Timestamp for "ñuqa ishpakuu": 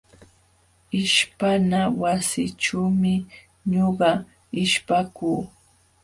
3.71-5.39